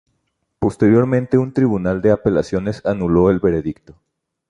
Posteriormente 0.57 1.37
un 1.37 1.53
tribunal 1.53 2.01
de 2.01 2.09
apelaciones 2.09 2.83
anuló 2.87 3.29
el 3.29 3.37
veredicto. 3.39 3.99